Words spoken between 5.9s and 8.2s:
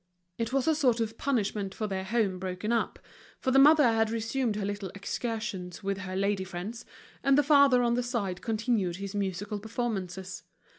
her lady friends, and the father on his